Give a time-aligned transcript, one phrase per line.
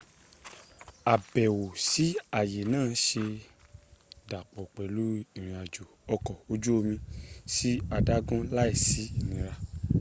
[1.13, 2.05] àbẹ̀wò sí
[2.39, 3.43] ààyè náà se é
[4.29, 5.03] dàpọ̀ pẹ̀lú
[5.37, 6.95] ìrìn-àjò ọkọ̀ ojú omi
[7.53, 9.53] sí adágún láì sí ìnira